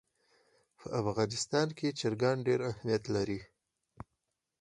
[0.77, 3.39] په افغانستان کې چرګان ډېر اهمیت لري.